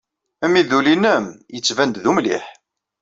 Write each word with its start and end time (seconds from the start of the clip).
Amidul-nnem 0.43 1.25
yettban-d 1.53 1.95
d 2.03 2.05
umliḥ. 2.11 2.45